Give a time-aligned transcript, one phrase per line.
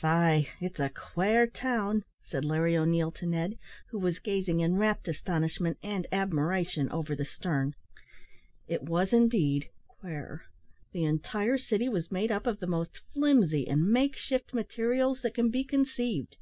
[0.00, 3.58] "Faix, it's a quare town," said Larry O'Neil to Ned,
[3.90, 7.74] who was gazing in wrapt, astonishment and admiration ever the stern.
[8.66, 10.46] It was indeed "quare."
[10.92, 15.34] The entire city was made up of the most flimsy and make shift materials that
[15.34, 16.38] can be conceived.